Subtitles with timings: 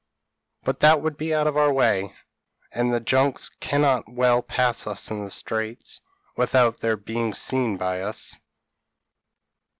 [0.01, 0.03] p>
[0.65, 2.15] "But that would be out of our way,
[2.71, 6.01] and the junks cannot well pass us in the Straits,
[6.35, 8.35] without their being seen by us."